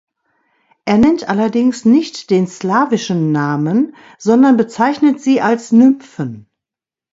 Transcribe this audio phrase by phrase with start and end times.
[0.85, 6.49] Er nennt allerdings nicht den slawischen Namen, sondern bezeichnet sie als Nymphen.